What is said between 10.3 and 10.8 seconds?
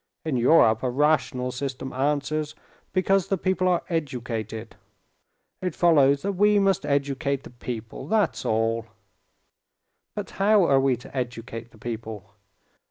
how are